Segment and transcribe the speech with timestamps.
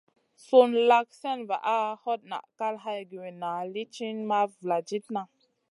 [0.45, 5.21] Sùn lak slèna vaʼa, hot naʼ kal hay giwinna lì ti ma vuladidna.